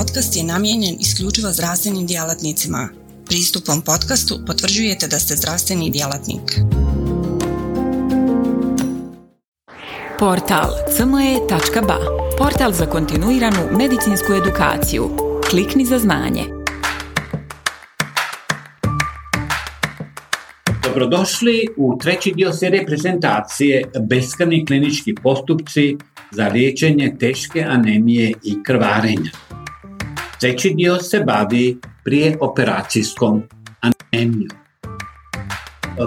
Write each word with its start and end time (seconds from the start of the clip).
podcast 0.00 0.36
je 0.36 0.44
namijenjen 0.44 0.96
isključivo 1.00 1.52
zdravstvenim 1.52 2.06
djelatnicima. 2.06 2.88
Pristupom 3.26 3.82
podcastu 3.82 4.38
potvrđujete 4.46 5.06
da 5.08 5.18
ste 5.18 5.36
zdravstveni 5.36 5.90
djelatnik. 5.90 6.60
Portal 10.18 10.70
cme.ba 10.96 11.98
Portal 12.38 12.72
za 12.72 12.86
kontinuiranu 12.86 13.58
medicinsku 13.78 14.32
edukaciju. 14.32 15.10
Klikni 15.50 15.84
za 15.84 15.98
znanje. 15.98 16.44
Dobrodošli 20.84 21.66
u 21.76 21.98
treći 21.98 22.32
dio 22.36 22.52
serije 22.52 22.86
prezentacije 22.86 23.84
Beskrni 24.08 24.66
klinički 24.66 25.14
postupci 25.22 25.96
za 26.30 26.48
liječenje 26.48 27.16
teške 27.18 27.60
anemije 27.68 28.32
i 28.44 28.62
krvarenja. 28.62 29.30
Treći 30.40 30.74
dio 30.74 30.96
se 30.96 31.20
bavi 31.26 31.78
prije 32.04 32.36
operacijskom 32.40 33.42
anemijom. 33.80 34.48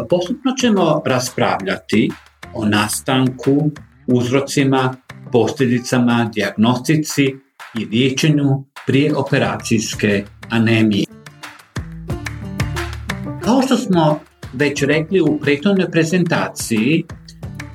Postupno 0.09 0.51
ćemo 0.61 1.01
raspravljati 1.05 2.11
o 2.53 2.65
nastanku, 2.65 3.71
uzrocima, 4.07 4.95
posljedicama, 5.31 6.29
dijagnostici 6.33 7.35
i 7.79 7.85
liječenju 7.85 8.63
prije 8.87 9.15
operacijske 9.15 10.23
anemije. 10.49 11.05
Kao 13.41 13.61
što 13.61 13.77
smo 13.77 14.19
već 14.53 14.83
rekli 14.83 15.21
u 15.21 15.39
prethodnoj 15.39 15.91
prezentaciji, 15.91 17.03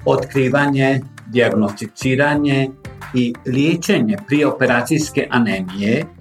otkrivanje, 0.04 1.00
dijagnosticiranje 1.26 2.70
i 3.14 3.34
liječenje 3.46 4.16
prije 4.26 4.46
operacijske 4.46 5.28
anemije 5.30 6.17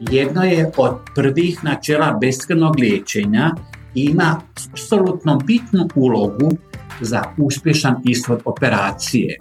jedno 0.00 0.42
je 0.42 0.70
od 0.76 0.94
prvih 1.14 1.64
načela 1.64 2.18
beskrnog 2.20 2.78
liječenja 2.78 3.50
i 3.94 4.04
ima 4.04 4.40
apsolutno 4.72 5.38
bitnu 5.46 5.88
ulogu 5.94 6.50
za 7.00 7.22
uspješan 7.38 7.94
ishod 8.04 8.40
operacije. 8.44 9.36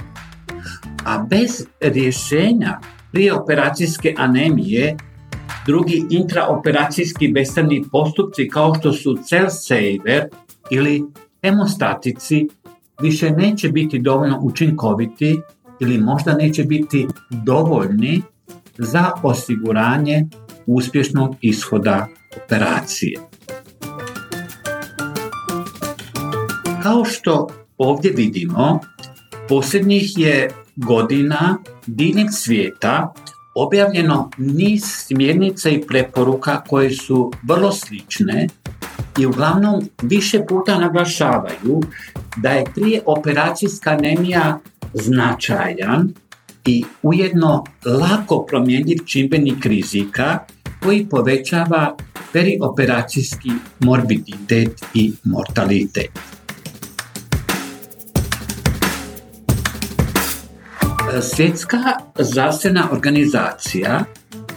A 1.05 1.25
bez 1.29 1.65
rješenja 1.81 2.79
prije 3.11 3.33
operacijske 3.33 4.15
anemije 4.17 4.97
drugi 5.65 6.05
intraoperacijski 6.09 7.27
beskrni 7.27 7.83
postupci 7.91 8.49
kao 8.49 8.75
što 8.75 8.93
su 8.93 9.17
cell 9.25 9.47
saver 9.49 10.27
ili 10.69 11.03
hemostatici 11.43 12.47
više 13.01 13.31
neće 13.31 13.69
biti 13.69 13.99
dovoljno 13.99 14.39
učinkoviti 14.41 15.39
ili 15.79 15.97
možda 15.97 16.33
neće 16.33 16.63
biti 16.63 17.07
dovoljni 17.29 18.21
za 18.77 19.11
osiguranje 19.23 20.27
uspješnog 20.69 21.35
ishoda 21.41 22.07
operacije. 22.43 23.19
Kao 26.83 27.05
što 27.05 27.47
ovdje 27.77 28.11
vidimo, 28.11 28.79
posljednjih 29.49 30.17
je 30.17 30.49
godina 30.75 31.57
diljem 31.87 32.27
svijeta 32.31 33.13
objavljeno 33.55 34.29
niz 34.37 34.83
smjernica 34.83 35.69
i 35.69 35.81
preporuka 35.87 36.61
koje 36.67 36.91
su 36.91 37.31
vrlo 37.43 37.71
slične 37.71 38.47
i 39.19 39.25
uglavnom 39.25 39.89
više 40.01 40.45
puta 40.47 40.79
naglašavaju 40.79 41.81
da 42.37 42.49
je 42.49 42.65
prije 42.75 43.01
operacijska 43.05 43.89
anemija 43.89 44.59
značajan 44.93 46.13
i 46.65 46.83
ujedno 47.01 47.63
lako 47.85 48.45
promjenjiv 48.45 48.97
čimbenik 49.05 49.65
rizika 49.65 50.39
koji 50.83 51.05
povećava 51.09 51.95
perioperacijski 52.33 53.51
morbiditet 53.79 54.85
i 54.93 55.13
mortalitet. 55.23 56.19
Svjetska 61.21 61.77
zdravstvena 62.19 62.87
organizacija 62.91 64.03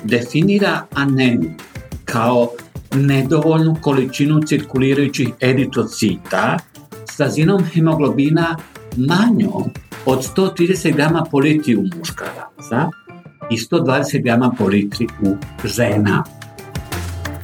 definira 0.04 0.86
anemiju 0.94 1.50
kao 2.04 2.50
nedovoljnu 2.94 3.76
količinu 3.80 4.42
cirkulirajućih 4.42 5.28
eritocita 5.40 6.58
s 7.12 7.20
razinom 7.20 7.64
hemoglobina 7.64 8.56
manjom 8.96 9.64
od 10.06 10.28
130 10.36 10.94
grama 10.94 11.24
po 11.30 11.38
muškaraca 11.98 13.01
i 13.52 13.56
120 13.56 14.22
grama 14.22 14.52
po 14.58 14.66
litri 14.66 15.06
u 15.22 15.36
žena. 15.64 16.24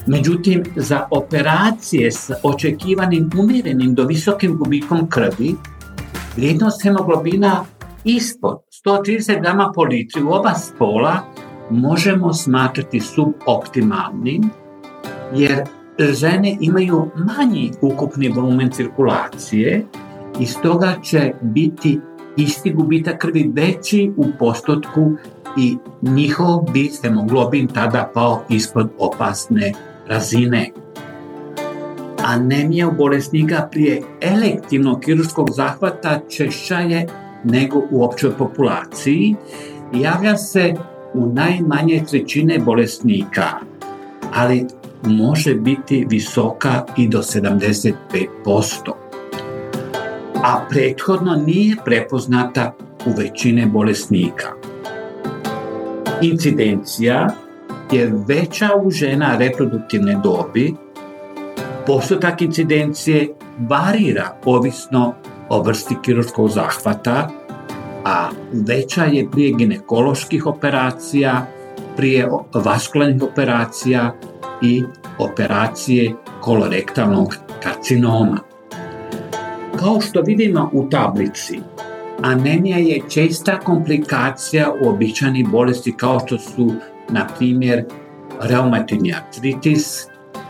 Međutim, 0.07 0.63
za 0.77 1.07
operacije 1.11 2.13
s 2.13 2.31
očekivanim 2.43 3.31
umjerenim 3.39 3.95
do 3.95 4.05
visokim 4.05 4.57
gubikom 4.57 5.11
krvi, 5.11 5.55
vrijednost 6.37 6.83
hemoglobina 6.83 7.65
ispod 8.05 8.59
130 8.87 9.41
grama 9.41 9.73
po 9.75 9.83
litri 9.83 10.23
u 10.23 10.31
oba 10.31 10.55
spola 10.55 11.21
možemo 11.71 12.33
smatrati 12.33 13.01
suboptimalnim, 13.01 14.51
jer 15.35 15.65
žene 15.99 16.57
imaju 16.61 17.11
manji 17.17 17.73
ukupni 17.83 18.29
volumen 18.29 18.71
cirkulacije 18.71 19.87
i 20.41 20.47
stoga 20.47 20.95
će 21.03 21.33
biti 21.43 22.01
isti 22.37 22.73
gubitak 22.73 23.19
krvi 23.19 23.51
veći 23.55 24.13
u 24.17 24.25
postotku 24.39 25.13
i 25.57 25.77
njihov 26.03 26.63
bi 26.73 26.91
hemoglobin 27.03 27.69
tada 27.69 28.11
pao 28.15 28.43
ispod 28.49 28.89
opasne 28.99 29.73
razine. 30.07 30.71
Anemija 32.25 32.89
u 32.89 32.93
bolesnika 32.93 33.69
prije 33.71 34.03
elektivnog 34.21 35.01
kirurškog 35.01 35.49
zahvata 35.51 36.21
češća 36.29 36.79
je 36.79 37.07
nego 37.45 37.83
u 37.91 38.05
općoj 38.05 38.31
populaciji 38.39 39.35
i 39.95 40.01
javlja 40.01 40.37
se 40.37 40.75
u 41.15 41.27
najmanje 41.27 42.05
trećine 42.11 42.59
bolesnika, 42.59 43.49
ali 44.35 44.67
može 45.07 45.55
biti 45.55 46.07
visoka 46.09 46.85
i 46.97 47.09
do 47.09 47.19
75%. 47.19 47.93
A 50.35 50.67
prethodno 50.71 51.35
nije 51.47 51.77
prepoznata 51.85 52.75
u 53.07 53.11
većine 53.17 53.67
bolesnika. 53.67 54.58
Incidencija 56.23 57.29
je 57.93 58.13
veća 58.29 58.69
u 58.83 58.91
žena 58.91 59.37
reproduktivne 59.37 60.21
dobi, 60.23 60.75
postotak 61.87 62.43
incidencije 62.43 63.29
varira 63.59 64.37
ovisno 64.45 65.15
o 65.49 65.63
vrsti 65.63 65.97
kirurškog 66.03 66.49
zahvata, 66.51 67.31
a 68.05 68.29
veća 68.53 69.05
je 69.05 69.31
prije 69.31 69.55
ginekoloških 69.59 70.47
operacija, 70.47 71.47
prije 71.97 72.29
vaskularnih 72.55 73.23
operacija 73.23 74.15
i 74.63 74.85
operacije 75.19 76.15
kolorektalnog 76.41 77.37
karcinoma. 77.63 78.39
Kao 79.77 80.01
što 80.01 80.21
vidimo 80.23 80.71
u 80.73 80.89
tablici, 80.91 81.61
anemija 82.23 82.79
je 82.79 83.01
česta 83.09 83.61
komplikacija 83.61 84.73
u 84.83 84.89
običajnih 84.89 85.49
bolesti 85.49 85.95
kao 85.97 86.21
što 86.27 86.39
su, 86.39 86.73
na 87.11 87.27
primjer, 87.39 87.85
reumatoidni 88.41 89.15
artritis, 89.15 90.07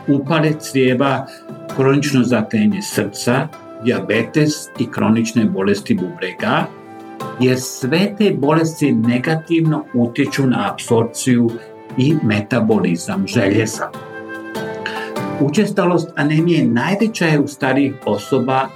upale 0.07 0.51
crijeva, 0.59 1.27
kronično 1.75 2.23
zatenje 2.23 2.81
srca, 2.81 3.47
diabetes 3.83 4.53
i 4.79 4.91
kronične 4.91 5.45
bolesti 5.45 5.93
bubrega, 5.93 6.65
jer 7.39 7.59
sve 7.59 8.15
te 8.17 8.33
bolesti 8.37 8.91
negativno 8.91 9.85
utječu 9.93 10.47
na 10.47 10.71
apsorpciju 10.73 11.49
i 11.97 12.15
metabolizam 12.23 13.27
željeza. 13.27 13.89
Učestalost 15.41 16.09
anemije 16.15 16.65
najveća 16.65 17.25
je 17.25 17.39
u 17.39 17.47
starijih 17.47 17.93
osoba, 18.05 18.69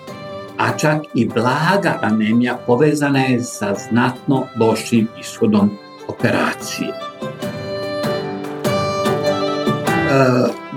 a 0.64 0.78
čak 0.78 1.02
i 1.14 1.26
blaga 1.28 2.00
anemija 2.02 2.58
povezana 2.68 3.20
je 3.20 3.40
sa 3.44 3.76
znatno 3.90 4.48
lošim 4.60 5.08
ishodom 5.20 5.70
operacije. 6.08 6.88
E, 6.88 6.94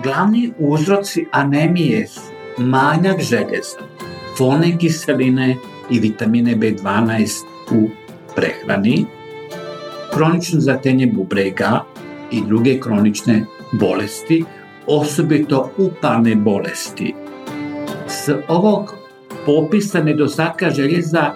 glavni 0.02 0.52
uzroci 0.58 1.26
anemije 1.32 2.06
su 2.06 2.20
manjak 2.58 3.20
željeza, 3.20 3.78
folne 4.38 4.78
kiseline 4.78 5.56
i 5.90 6.00
vitamine 6.00 6.56
B12 6.56 7.44
u 7.70 7.88
prehrani, 8.36 9.04
kronično 10.14 10.60
zatenje 10.60 11.06
bubrega 11.06 11.84
i 12.30 12.42
druge 12.46 12.80
kronične 12.80 13.44
bolesti, 13.72 14.44
osobito 14.86 15.70
upalne 15.78 16.34
bolesti. 16.34 17.14
S 18.08 18.30
ovog 18.48 19.05
popisa 19.46 20.02
nedostatka 20.02 20.70
željeza 20.70 21.32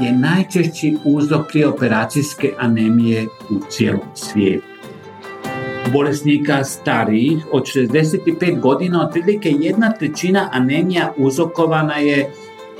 je 0.00 0.12
najčešći 0.12 0.96
uzrok 1.04 1.46
operacijske 1.74 2.52
anemije 2.58 3.26
u 3.50 3.54
cijelom 3.70 4.00
svijetu. 4.14 4.66
bolesnika 5.92 6.64
starijih 6.64 7.46
od 7.52 7.62
65 7.62 8.60
godina, 8.60 9.06
otprilike 9.06 9.54
jedna 9.58 9.92
trećina 9.92 10.48
anemija 10.52 11.12
uzrokovana 11.16 11.96
je 11.96 12.30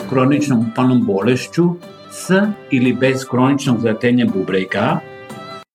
kroničnom 0.09 0.67
upalnom 0.73 1.07
bolešću 1.07 1.65
s 2.13 2.31
ili 2.71 2.93
bez 2.93 3.25
kroničnog 3.31 3.81
zatenja 3.81 4.27
bubrega, 4.35 5.01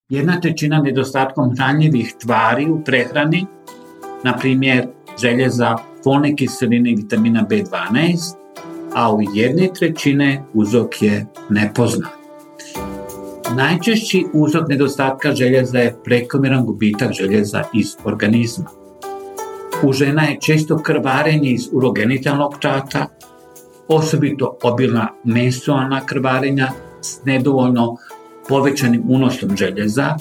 jedna 0.10 0.42
trećina 0.42 0.82
nedostatkom 0.82 1.56
hranjivih 1.56 2.16
tvari 2.22 2.70
u 2.70 2.84
prehrani, 2.84 3.46
na 4.24 4.38
primjer 4.38 4.88
željeza, 5.22 5.78
folne 6.04 6.36
kiseline 6.36 6.92
i 6.92 6.96
vitamina 6.96 7.46
B12, 7.50 8.39
a 8.96 9.16
u 9.16 9.20
jedne 9.34 9.70
trećine 9.80 10.44
uzrok 10.54 11.02
je 11.02 11.26
nepoznat. 11.50 12.10
Najčešći 13.56 14.26
uzrok 14.34 14.70
nedostatka 14.70 15.36
željeza 15.36 15.80
je 15.80 15.96
prekomjeran 16.04 16.66
gubitak 16.66 17.14
željeza 17.14 17.64
iz 17.74 17.96
organizma. 18.04 18.66
U 19.84 19.94
žena 19.94 20.24
je 20.24 20.38
često 20.42 20.78
krvarenje 20.78 21.52
iz 21.52 21.70
urogenitalnog 21.72 22.56
čata, 22.60 23.08
osobito 23.88 24.58
obilna 24.64 25.08
menstrualna 25.24 26.06
krvarenja 26.06 26.68
s 27.02 27.20
nedovoljno 27.26 27.96
povećanim 28.50 29.04
unosom 29.10 29.58
željeza, 29.58 30.16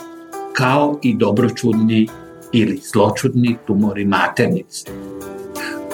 kao 0.53 0.99
i 1.03 1.17
dobročudni 1.17 2.09
ili 2.53 2.81
zločudni 2.93 3.57
tumori 3.67 4.05
maternice. 4.05 4.91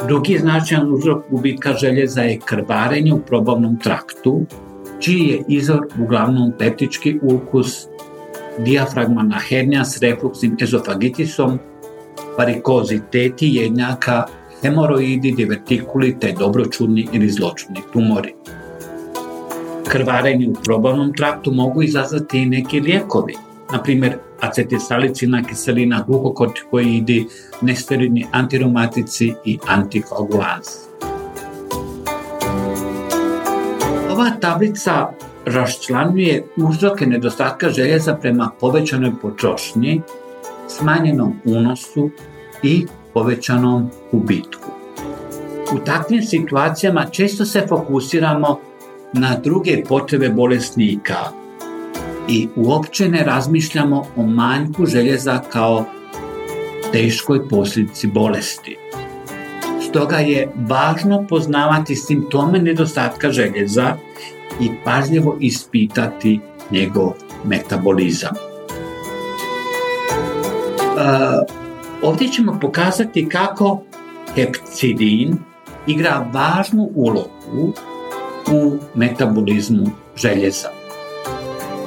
Drugi 0.02 0.38
značajan 0.38 0.92
uzrok 0.92 1.24
gubitka 1.30 1.72
željeza 1.72 2.22
je 2.22 2.38
krvarenje 2.44 3.12
u 3.12 3.20
probavnom 3.20 3.78
traktu, 3.80 4.46
čiji 5.00 5.28
je 5.28 5.42
izvor 5.48 5.86
uglavnom 6.02 6.52
peptički 6.58 7.18
ulkus, 7.22 7.86
dijafragmana 8.58 9.38
hernija 9.48 9.84
s 9.84 10.02
refluksnim 10.02 10.56
ezofagitisom, 10.60 11.58
varikoziteti 12.38 13.48
jednjaka, 13.48 14.26
hemoroidi, 14.62 15.32
divertikuli 15.32 16.18
te 16.20 16.34
dobročudni 16.38 17.08
ili 17.12 17.30
zločudni 17.30 17.80
tumori. 17.92 18.34
Krvarenje 19.88 20.48
u 20.48 20.54
probavnom 20.64 21.14
traktu 21.14 21.52
mogu 21.52 21.82
izazvati 21.82 22.38
i 22.38 22.46
neki 22.46 22.80
lijekovi, 22.80 23.34
na 23.72 23.82
primjer 23.82 24.18
acetilsalicina 24.44 25.42
kiselina, 25.42 26.04
glukokortikoidi, 26.06 27.26
nesteridni 27.62 28.26
antiromatici 28.32 29.32
i 29.44 29.58
antikoagulansi. 29.66 30.78
Ova 34.10 34.30
tablica 34.40 35.08
raščlanjuje 35.46 36.44
uzroke 36.56 37.06
nedostatka 37.06 37.70
željeza 37.70 38.14
prema 38.16 38.50
povećanoj 38.60 39.12
potrošnji, 39.22 40.00
smanjenom 40.68 41.40
unosu 41.44 42.10
i 42.62 42.86
povećanom 43.14 43.90
ubitku. 44.12 44.70
U 45.74 45.78
takvim 45.84 46.22
situacijama 46.22 47.04
često 47.04 47.44
se 47.44 47.66
fokusiramo 47.68 48.60
na 49.12 49.36
druge 49.42 49.82
potrebe 49.88 50.28
bolesnika 50.28 51.43
i 52.28 52.48
uopće 52.56 53.08
ne 53.08 53.24
razmišljamo 53.24 54.04
o 54.16 54.22
manjku 54.22 54.86
željeza 54.86 55.40
kao 55.52 55.84
teškoj 56.92 57.48
posljedici 57.48 58.06
bolesti. 58.06 58.76
Stoga 59.88 60.16
je 60.16 60.52
važno 60.56 61.26
poznavati 61.28 61.96
simptome 61.96 62.58
nedostatka 62.58 63.30
željeza 63.30 63.96
i 64.60 64.70
pažljivo 64.84 65.36
ispitati 65.40 66.40
njegov 66.70 67.12
metabolizam. 67.44 68.32
Uh, 70.96 71.10
ovdje 72.02 72.28
ćemo 72.28 72.58
pokazati 72.60 73.28
kako 73.28 73.82
hepcidin 74.34 75.36
igra 75.86 76.30
važnu 76.32 76.90
ulogu 76.94 77.72
u 78.52 78.76
metabolizmu 78.94 79.86
željeza. 80.16 80.73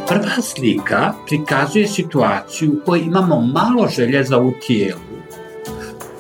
Prva 0.07 0.42
slika 0.42 1.13
prikazuje 1.27 1.88
situaciju 1.88 2.71
u 2.71 2.86
kojoj 2.86 3.06
imamo 3.06 3.42
malo 3.42 3.88
željeza 3.88 4.39
u 4.39 4.51
tijelu, 4.68 5.00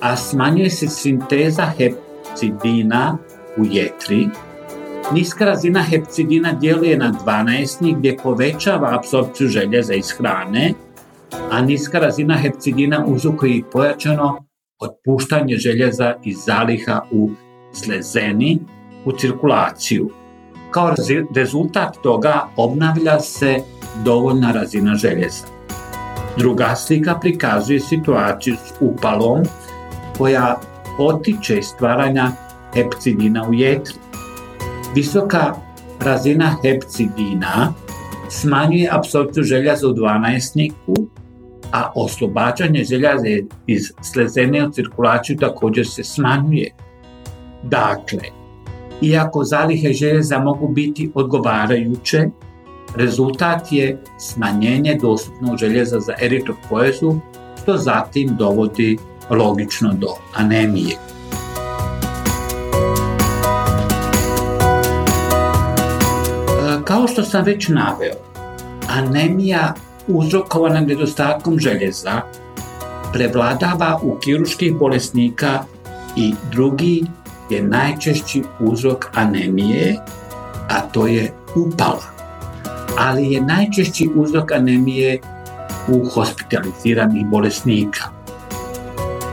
a 0.01 0.15
smanjuje 0.15 0.69
se 0.69 0.87
sinteza 0.87 1.65
hepcidina 1.77 3.17
u 3.57 3.65
jetri. 3.71 4.27
Niska 5.13 5.45
razina 5.45 5.81
hepcidina 5.81 6.53
djeluje 6.53 6.97
na 6.97 7.13
12 7.25 7.97
gdje 7.97 8.17
povećava 8.23 8.95
apsorpciju 8.95 9.47
željeza 9.47 9.93
iz 9.93 10.11
hrane, 10.11 10.73
a 11.51 11.61
niska 11.61 11.99
razina 11.99 12.33
hepcidina 12.33 13.05
uzrokuje 13.05 13.63
pojačano 13.71 14.47
otpuštanje 14.79 15.55
željeza 15.55 16.15
iz 16.23 16.37
zaliha 16.45 17.01
u 17.11 17.29
slezeni 17.73 18.59
u 19.05 19.11
cirkulaciju. 19.11 20.09
Kao 20.71 20.93
rezultat 21.35 21.97
toga 22.03 22.47
obnavlja 22.55 23.19
se 23.19 23.59
dovoljna 24.03 24.51
razina 24.51 24.95
željeza. 24.95 25.45
Druga 26.37 26.75
slika 26.75 27.15
prikazuje 27.15 27.79
situaciju 27.79 28.55
s 28.55 28.73
upalom 28.79 29.43
koja 30.17 30.59
potiče 30.97 31.61
stvaranja 31.61 32.31
hepcidina 32.73 33.47
u 33.49 33.53
jetri. 33.53 33.95
Visoka 34.95 35.53
razina 35.99 36.55
hepcidina 36.63 37.73
smanjuje 38.29 38.89
apsorpciju 38.91 39.43
željeza 39.43 39.87
u 39.87 39.91
12 39.91 40.71
a 41.71 41.91
oslobađanje 41.95 42.83
željeza 42.83 43.47
iz 43.67 43.91
slezene 44.01 44.67
u 44.67 44.71
cirkulaciju 44.71 45.37
također 45.37 45.87
se 45.87 46.03
smanjuje. 46.03 46.71
Dakle, 47.63 48.23
iako 49.01 49.43
zalihe 49.43 49.93
željeza 49.93 50.39
mogu 50.39 50.67
biti 50.67 51.11
odgovarajuće, 51.13 52.29
rezultat 52.95 53.71
je 53.71 54.03
smanjenje 54.19 54.97
dostupnog 55.01 55.57
željeza 55.57 55.99
za 55.99 56.13
eritropoezu, 56.21 57.15
što 57.61 57.77
zatim 57.77 58.35
dovodi 58.35 58.97
logično 59.29 59.93
do 59.93 60.07
anemije. 60.35 60.91
E, 60.91 60.97
kao 66.83 67.07
što 67.07 67.23
sam 67.23 67.43
već 67.45 67.67
naveo, 67.67 68.15
anemija 68.89 69.73
uzrokovana 70.07 70.81
nedostatkom 70.81 71.59
željeza 71.59 72.21
prevladava 73.13 73.99
u 74.03 74.15
kiruških 74.19 74.75
bolesnika 74.75 75.63
i 76.15 76.33
drugi 76.51 77.03
je 77.49 77.63
najčešći 77.63 78.43
uzrok 78.59 79.05
anemije, 79.13 79.97
a 80.69 80.81
to 80.81 81.07
je 81.07 81.33
upala. 81.55 82.03
Ali 82.97 83.33
je 83.33 83.41
najčešći 83.41 84.09
uzrok 84.15 84.51
anemije 84.51 85.19
u 85.87 86.09
hospitaliziranih 86.09 87.25
bolesnika. 87.25 88.09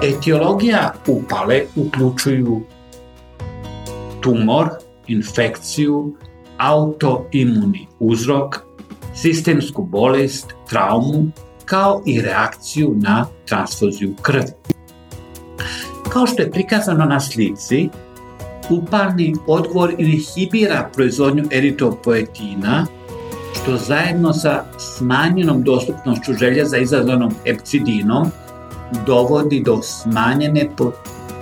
Etiologija 0.02 0.92
upale 1.06 1.62
uključuju 1.76 2.62
tumor, 4.21 4.68
infekciju, 5.06 6.14
autoimuni 6.59 7.87
uzrok, 7.99 8.56
sistemsku 9.14 9.83
bolest, 9.83 10.54
traumu, 10.68 11.26
kao 11.64 12.02
i 12.06 12.21
reakciju 12.21 12.94
na 12.97 13.26
transfuziju 13.47 14.14
krvi. 14.23 14.52
Kao 16.09 16.26
što 16.26 16.42
je 16.42 16.50
prikazano 16.50 17.04
na 17.04 17.21
slici, 17.21 17.88
upalni 18.71 19.35
odgovor 19.47 19.94
inhibira 19.99 20.90
proizvodnju 20.94 21.44
eritropoetina, 21.50 22.87
što 23.54 23.76
zajedno 23.76 24.33
sa 24.33 24.64
smanjenom 24.78 25.62
dostupnošću 25.62 26.33
željeza 26.33 26.78
izazvanom 26.78 27.35
epcidinom 27.44 28.26
dovodi 29.06 29.62
do 29.66 29.83
smanjene 29.83 30.68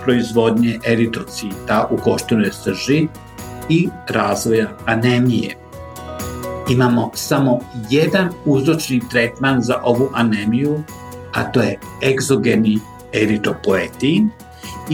proizvodnje 0.05 0.79
eritrocita 0.87 1.89
u 1.91 1.97
koštenoj 1.97 2.51
srži 2.53 3.07
i 3.69 3.89
razvoja 4.09 4.69
anemije 4.87 5.63
imamo 6.69 7.11
samo 7.15 7.59
jedan 7.91 8.29
uzročni 8.45 9.03
tretman 9.11 9.63
za 9.63 9.81
ovu 9.85 10.09
anemiju, 10.15 10.83
a 11.33 11.53
to 11.53 11.61
je 11.61 11.79
egzogeni 12.03 12.79
eritropoetin. 13.13 14.31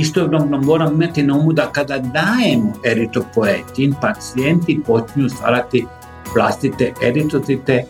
Istodobno 0.01 0.61
moramo 0.61 0.93
imati 0.93 1.23
na 1.23 1.35
umu 1.35 1.53
da 1.53 1.71
kada 1.73 1.99
dajemo 1.99 2.73
eritropoetin, 2.85 3.95
pacijenti 4.01 4.81
počinju 4.87 5.29
stvarati 5.29 5.87
vlastite 6.35 6.93
eritrocite 7.03 7.85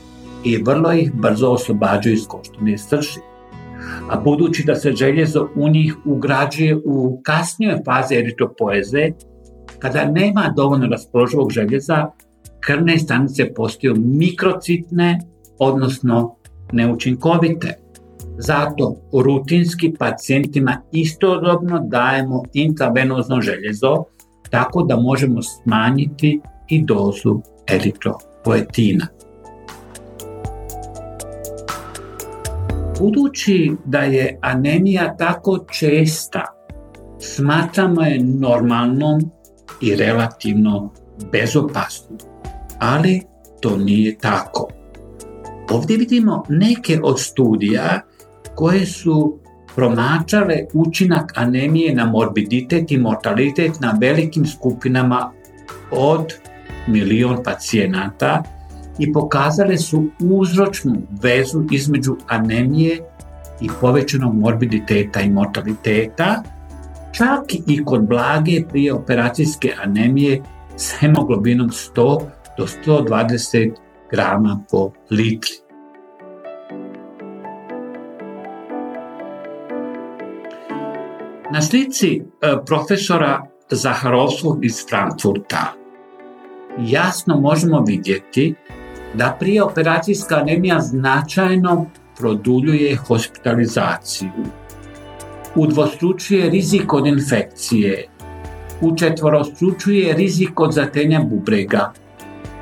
i 0.44 0.56
vrlo 0.56 0.92
ih 0.92 1.12
brzo 1.14 1.50
oslobađaju 1.50 2.14
iz 2.14 2.26
koštane 2.28 2.78
srži. 2.78 3.20
A 4.10 4.20
budući 4.20 4.64
da 4.66 4.74
se 4.74 4.92
željezo 4.92 5.48
u 5.54 5.68
njih 5.68 5.96
ugrađuje 6.04 6.76
u 6.84 7.20
kasnijoj 7.24 7.78
fazi 7.84 8.14
eritropoeze, 8.14 9.10
kada 9.78 10.04
nema 10.04 10.52
dovoljno 10.56 10.86
raspoloživog 10.86 11.52
željeza, 11.52 12.06
krvne 12.60 12.98
stanice 12.98 13.54
postaju 13.54 13.94
mikrocitne, 13.96 15.20
odnosno 15.58 16.36
neučinkovite. 16.72 17.87
Zato 18.38 18.96
rutinski 19.12 19.94
pacijentima 19.98 20.82
istodobno 20.92 21.80
dajemo 21.88 22.42
intravenozno 22.52 23.40
željezo 23.40 24.04
tako 24.50 24.82
da 24.82 24.96
možemo 24.96 25.42
smanjiti 25.42 26.40
i 26.68 26.84
dozu 26.84 27.40
eritropoetina. 27.66 29.06
Budući 32.98 33.72
da 33.84 33.98
je 33.98 34.38
anemija 34.42 35.16
tako 35.16 35.58
česta, 35.78 36.44
smatramo 37.20 38.02
je 38.02 38.24
normalnom 38.24 39.20
i 39.80 39.94
relativno 39.96 40.92
bezopasnom, 41.32 42.18
ali 42.78 43.22
to 43.60 43.76
nije 43.76 44.18
tako. 44.18 44.68
Ovdje 45.70 45.96
vidimo 45.96 46.42
neke 46.48 47.00
od 47.02 47.20
studija 47.20 48.00
koje 48.58 48.86
su 48.86 49.38
promatrale 49.74 50.64
učinak 50.72 51.32
anemije 51.36 51.94
na 51.94 52.06
morbiditet 52.06 52.92
i 52.92 52.98
mortalitet 52.98 53.80
na 53.80 53.98
velikim 54.00 54.46
skupinama 54.46 55.30
od 55.90 56.34
milion 56.86 57.42
pacijenata 57.44 58.42
i 58.98 59.12
pokazale 59.12 59.78
su 59.78 60.08
uzročnu 60.20 60.96
vezu 61.22 61.64
između 61.70 62.16
anemije 62.26 62.98
i 63.60 63.68
povećanog 63.80 64.34
morbiditeta 64.34 65.20
i 65.20 65.30
mortaliteta, 65.30 66.42
čak 67.12 67.54
i 67.66 67.84
kod 67.84 68.08
blage 68.08 68.62
prije 68.68 68.92
operacijske 68.94 69.74
anemije 69.84 70.42
s 70.76 70.92
hemoglobinom 71.00 71.68
100 71.68 72.20
do 72.58 72.66
120 72.86 73.72
grama 74.10 74.60
po 74.70 74.90
litri. 75.10 75.67
Na 81.50 81.62
slici 81.62 82.22
e, 82.40 82.56
profesora 82.66 83.42
Zaharovskog 83.70 84.64
iz 84.64 84.86
Frankfurta. 84.88 85.72
Jasno 86.78 87.40
možemo 87.40 87.80
vidjeti 87.86 88.54
da 89.14 89.36
prije 89.40 89.62
operacijska 89.62 90.36
anemija 90.36 90.80
značajno 90.80 91.86
produljuje 92.18 92.96
hospitalizaciju, 92.96 94.30
udvostručuje 95.54 96.50
rizik 96.50 96.92
od 96.92 97.06
infekcije, 97.06 98.06
učetvorostručuje 98.80 100.12
rizik 100.14 100.60
od 100.60 100.72
zatenja 100.72 101.20
bubrega, 101.20 101.92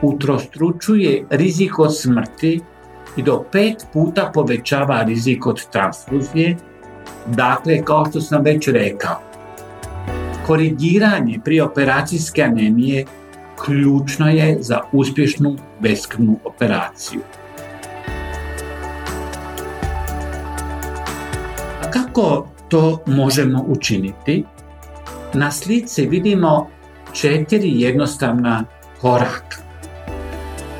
utrostručuje 0.03 1.25
rizik 1.31 1.79
od 1.79 1.99
smrti 1.99 2.61
i 3.17 3.23
do 3.23 3.45
pet 3.53 3.87
puta 3.93 4.31
povećava 4.35 5.03
rizik 5.03 5.47
od 5.47 5.71
transfuzije, 5.71 6.57
dakle, 7.27 7.85
kao 7.85 8.07
što 8.11 8.21
sam 8.21 8.43
već 8.43 8.69
rekao, 8.69 9.21
korigiranje 10.47 11.41
prije 11.45 11.63
operacijske 11.63 12.43
anemije 12.43 13.05
ključno 13.65 14.29
je 14.29 14.57
za 14.61 14.81
uspješnu 14.93 15.57
beskrvnu 15.81 16.39
operaciju. 16.45 17.21
A 21.83 21.91
kako 21.91 22.49
to 22.69 23.03
možemo 23.07 23.65
učiniti? 23.69 24.45
Na 25.35 25.51
slici 25.51 26.07
vidimo 26.07 26.71
četiri 27.13 27.81
jednostavna 27.81 28.65
koraka. 29.01 29.57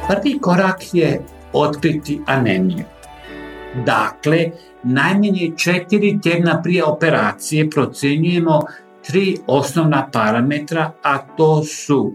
Prvi 0.09 0.39
korak 0.39 0.83
je 0.93 1.21
otkriti 1.53 2.21
anemiju. 2.27 2.85
Dakle, 3.87 4.51
najmanje 4.87 5.51
četiri 5.57 6.21
tjedna 6.21 6.63
prije 6.63 6.85
operacije 6.85 7.71
procjenjujemo 7.71 8.61
tri 9.07 9.37
osnovna 9.47 10.09
parametra, 10.13 10.93
a 11.03 11.19
to 11.19 11.65
su 11.65 12.13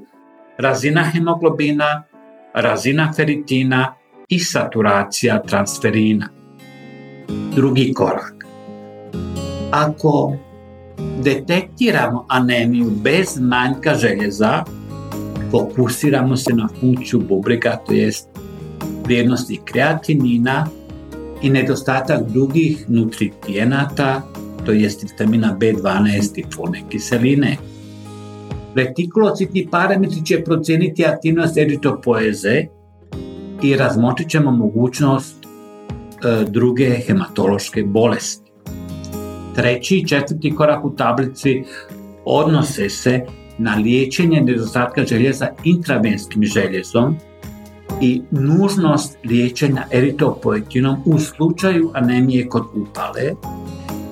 razina 0.57 1.03
hemoglobina, 1.03 2.03
razina 2.53 3.13
feritina 3.15 3.95
i 4.29 4.39
saturacija 4.39 5.41
transferina. 5.41 6.29
Drugi 7.55 7.93
korak. 7.93 8.45
Ako 9.71 10.35
detektiramo 11.23 12.25
anemiju 12.29 12.91
bez 13.03 13.39
manjka 13.39 13.95
željeza, 13.95 14.63
fokusiramo 15.51 16.37
se 16.37 16.53
na 16.53 16.67
funkciju 16.79 17.19
bubrega, 17.19 17.77
to 17.87 17.93
jest 17.93 18.29
vrijednosti 19.03 19.59
kreatinina 19.65 20.67
i 21.41 21.49
nedostatak 21.49 22.29
drugih 22.29 22.85
nutritijenata, 22.89 24.21
to 24.65 24.71
jest 24.71 25.03
vitamina 25.03 25.57
B12 25.59 26.39
i 26.39 26.45
folne 26.55 26.81
kiseline. 26.89 27.57
Retikulocitni 28.75 29.67
parametri 29.71 30.25
će 30.25 30.43
procijeniti 30.43 31.05
aktivnost 31.05 31.57
eritropoeze 31.57 32.65
i 33.63 33.75
razmotrit 33.75 34.29
ćemo 34.29 34.51
mogućnost 34.51 35.35
e, 35.45 36.45
druge 36.49 36.89
hematološke 36.89 37.83
bolesti. 37.83 38.51
Treći 39.55 39.97
i 39.97 40.07
četvrti 40.07 40.55
korak 40.55 40.85
u 40.85 40.89
tablici 40.95 41.63
odnose 42.25 42.89
se 42.89 43.25
na 43.57 43.75
liječenje 43.75 44.41
nedostatka 44.41 45.05
željeza 45.05 45.47
intravenskim 45.63 46.43
željezom 46.43 47.15
i 48.01 48.21
nužnost 48.31 49.17
liječenja 49.23 49.83
eritropoetinom 49.91 50.97
u 51.05 51.19
slučaju 51.19 51.91
anemije 51.93 52.47
kod 52.47 52.63
upale, 52.75 53.31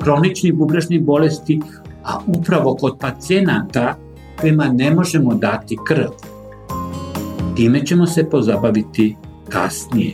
kroničnih 0.04 0.54
bubrežnih 0.54 1.04
bolesti, 1.04 1.62
a 2.04 2.20
upravo 2.28 2.76
kod 2.76 2.98
pacijenata 3.00 3.96
kojima 4.42 4.68
ne 4.68 4.92
možemo 4.92 5.34
dati 5.34 5.78
krv. 5.88 6.08
Time 7.56 7.86
ćemo 7.86 8.08
se 8.08 8.30
pozabaviti 8.30 9.16
kasnije. 9.50 10.14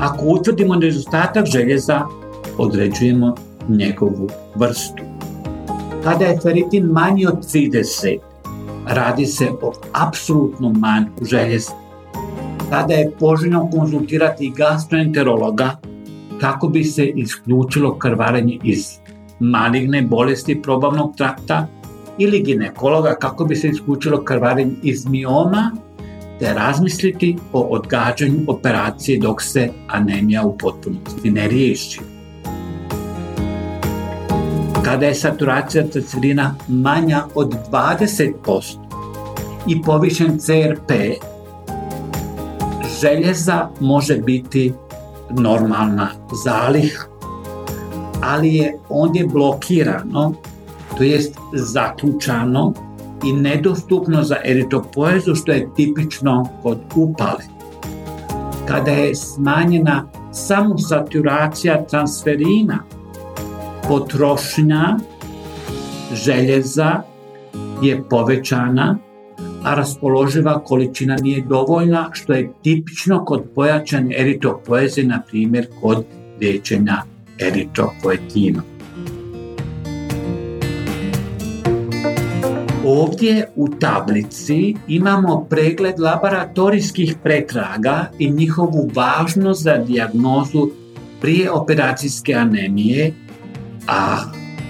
Ako 0.00 0.24
utvrdimo 0.26 0.74
nedostatak 0.74 1.46
željeza, 1.46 2.00
određujemo 2.58 3.34
njegovu 3.68 4.28
vrstu. 4.54 5.02
Kada 6.04 6.24
je 6.24 6.40
feritin 6.40 6.84
manji 6.84 7.26
od 7.26 7.38
30, 7.54 8.18
radi 8.86 9.26
se 9.26 9.48
o 9.62 9.72
apsolutnom 9.92 10.76
manjku 10.78 11.24
željeza. 11.24 11.81
Tada 12.72 12.94
je 12.94 13.10
poželjno 13.18 13.70
konzultirati 13.70 14.52
gastroenterologa 14.56 15.76
kako 16.40 16.68
bi 16.68 16.84
se 16.84 17.06
isključilo 17.06 17.98
krvarenje 17.98 18.58
iz 18.62 18.84
maligne 19.40 20.02
bolesti 20.02 20.62
probavnog 20.62 21.16
trakta 21.16 21.66
ili 22.18 22.42
ginekologa 22.42 23.14
kako 23.20 23.44
bi 23.44 23.56
se 23.56 23.68
isključilo 23.68 24.24
krvarenje 24.24 24.74
iz 24.82 25.06
mioma 25.06 25.70
te 26.38 26.54
razmisliti 26.54 27.36
o 27.52 27.60
odgađanju 27.60 28.38
operacije 28.46 29.18
dok 29.18 29.42
se 29.42 29.70
anemija 29.88 30.42
u 30.42 30.58
potpunosti 30.58 31.30
ne 31.30 31.48
riješi. 31.48 32.00
Kada 34.84 35.06
je 35.06 35.14
saturacija 35.14 35.86
tricerina 35.86 36.54
manja 36.68 37.22
od 37.34 37.54
20% 37.70 38.76
i 39.68 39.82
povišen 39.82 40.38
CRP, 40.38 40.90
željeza 43.02 43.68
može 43.80 44.16
biti 44.16 44.72
normalna 45.30 46.08
zaliha, 46.44 47.04
ali 48.22 48.54
je 48.54 48.78
ondje 48.88 49.26
blokirano 49.26 50.34
to 50.98 51.02
jest 51.02 51.38
zaključano 51.52 52.72
i 53.24 53.32
nedostupno 53.32 54.22
za 54.22 54.36
eritropoezu 54.44 55.34
što 55.34 55.52
je 55.52 55.68
tipično 55.76 56.48
kod 56.62 56.78
upale. 56.96 57.44
Kada 58.68 58.90
je 58.90 59.14
smanjena 59.14 60.04
samo 60.32 60.78
saturacija 60.78 61.84
transferina, 61.84 62.78
potrošnja 63.88 64.96
željeza 66.12 67.02
je 67.82 68.02
povećana, 68.08 68.98
a 69.64 69.74
raspoloživa 69.74 70.64
količina 70.64 71.16
nije 71.16 71.44
dovoljna, 71.48 72.10
što 72.12 72.32
je 72.32 72.52
tipično 72.62 73.24
kod 73.24 73.42
pojačane 73.54 74.16
eritropoeze, 74.20 75.02
na 75.02 75.22
primjer 75.30 75.66
kod 75.80 76.04
liječenja 76.40 77.02
eritropoetinom. 77.38 78.62
Ovdje 82.84 83.48
u 83.56 83.68
tablici 83.68 84.74
imamo 84.88 85.46
pregled 85.50 86.00
laboratorijskih 86.00 87.16
pretraga 87.22 88.10
i 88.18 88.30
njihovu 88.30 88.90
važnost 88.94 89.62
za 89.62 89.76
dijagnozu 89.76 90.70
prije 91.20 91.50
operacijske 91.50 92.34
anemije, 92.34 93.14
a 93.88 94.18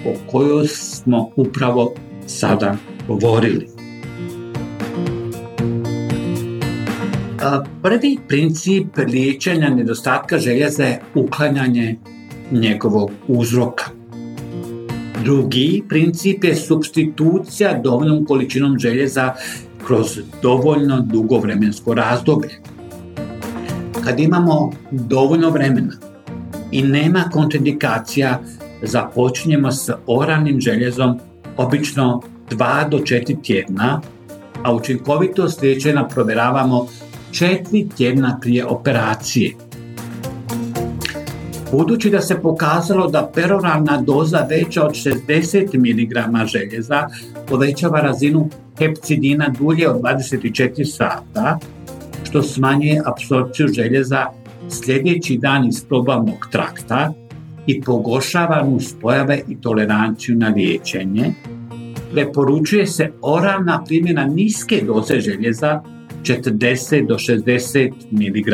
o 0.05 0.31
kojoj 0.31 0.67
smo 0.67 1.29
upravo 1.35 1.93
sada 2.27 2.75
govorili. 3.07 3.72
Prvi 7.81 8.17
princip 8.27 8.97
liječenja 8.97 9.69
nedostatka 9.69 10.37
željeza 10.37 10.83
je 10.83 11.01
uklanjanje 11.15 11.95
njegovog 12.51 13.11
uzroka. 13.27 13.85
Drugi 15.23 15.83
princip 15.89 16.43
je 16.43 16.55
substitucija 16.55 17.79
dovoljnom 17.83 18.25
količinom 18.25 18.79
željeza 18.79 19.33
kroz 19.85 20.19
dovoljno 20.41 20.99
dugo 21.01 21.37
vremensko 21.37 21.93
razdoblje. 21.93 22.59
Kad 24.03 24.19
imamo 24.19 24.71
dovoljno 24.91 25.49
vremena 25.49 25.93
i 26.71 26.81
nema 26.81 27.29
kontraindikacija, 27.31 28.41
započinjemo 28.81 29.71
s 29.71 29.89
oralnim 30.07 30.61
željezom 30.61 31.19
obično 31.57 32.21
2 32.49 32.89
do 32.89 32.97
4 32.97 33.43
tjedna, 33.43 34.01
a 34.63 34.73
učinkovitost 34.73 35.61
liječenja 35.61 36.03
provjeravamo 36.03 36.87
4 37.33 37.87
tjedna 37.97 38.37
prije 38.41 38.65
operacije. 38.65 39.53
Budući 41.71 42.09
da 42.09 42.21
se 42.21 42.41
pokazalo 42.41 43.07
da 43.09 43.31
peroralna 43.35 44.01
doza 44.01 44.47
veća 44.49 44.85
od 44.85 44.91
60 44.91 45.73
mg 45.77 46.47
željeza 46.47 47.07
povećava 47.47 47.99
razinu 47.99 48.49
hepcidina 48.79 49.53
dulje 49.59 49.89
od 49.89 50.01
24 50.01 50.85
sata, 50.85 51.59
što 52.23 52.43
smanjuje 52.43 53.01
apsorpciju 53.05 53.67
željeza 53.67 54.25
sljedeći 54.69 55.37
dan 55.37 55.67
iz 55.67 55.85
probavnog 55.85 56.47
trakta 56.51 57.13
i 57.67 57.81
pogoršava 57.81 58.67
spojave 58.79 59.41
i 59.47 59.61
toleranciju 59.61 60.37
na 60.37 60.47
liječenje, 60.49 61.33
preporučuje 62.11 62.87
se 62.87 63.11
oralna 63.21 63.83
primjena 63.85 64.25
niske 64.25 64.83
doze 64.87 65.19
željeza 65.19 65.81
40 66.23 67.07
do 67.07 67.15
60 67.15 67.91
mg 68.11 68.53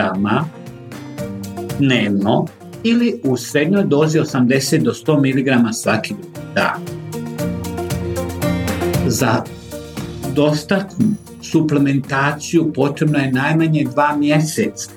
dnevno 1.79 2.45
ili 2.83 3.21
u 3.23 3.37
srednjoj 3.37 3.83
dozi 3.83 4.19
80 4.19 4.83
do 4.83 4.91
100 4.91 5.17
mg 5.17 5.73
svaki 5.73 6.13
dan. 6.55 6.81
Za 9.07 9.43
dostatnu 10.35 11.07
suplementaciju 11.41 12.73
potrebno 12.73 13.19
je 13.19 13.31
najmanje 13.31 13.83
dva 13.83 14.15
mjeseca, 14.17 14.89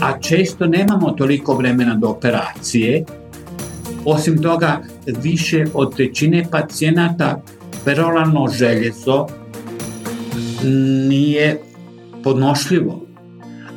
a 0.00 0.20
često 0.20 0.66
nemamo 0.66 1.10
toliko 1.10 1.54
vremena 1.54 1.94
do 1.94 2.08
operacije. 2.08 3.04
Osim 4.04 4.42
toga, 4.42 4.82
više 5.22 5.64
od 5.74 5.96
trećine 5.96 6.46
pacijenata 6.50 7.42
peroralno 7.84 8.48
željezo 8.58 9.26
nije 11.08 11.60
podnošljivo, 12.24 13.06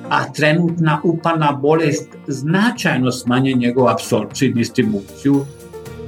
a 0.09 0.33
trenutna 0.33 1.01
upalna 1.03 1.51
bolest 1.51 2.09
značajno 2.27 3.11
smanje 3.11 3.53
njegovu 3.53 3.87
apsorpciju 3.87 4.49
i 4.49 4.53
distribuciju, 4.53 5.45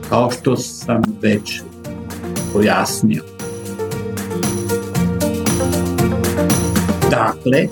kao 0.10 0.32
što 0.32 0.58
sam 0.58 1.02
već 1.22 1.62
pojasnio. 2.54 3.24
Dakle, 7.10 7.68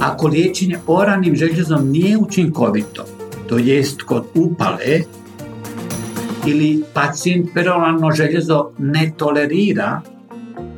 ako 0.00 0.26
liječenje 0.26 0.78
oranim 0.86 1.36
željezom 1.36 1.90
nije 1.90 2.18
učinkovito, 2.18 3.04
to 3.48 3.58
jest 3.58 4.02
kod 4.02 4.24
upale, 4.34 5.00
ili 6.46 6.84
pacijent 6.94 7.48
peroralno 7.54 8.10
željezo 8.10 8.70
ne 8.78 9.12
tolerira, 9.16 10.00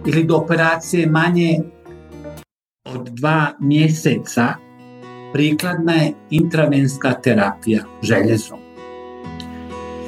ili 0.06 0.24
do 0.24 0.36
operacije 0.36 1.06
manje 1.06 1.58
od 2.94 3.08
dva 3.08 3.52
mjeseca, 3.60 4.54
prikladna 5.32 5.92
je 5.92 6.12
intravenska 6.30 7.12
terapija 7.12 7.84
željezom. 8.02 8.58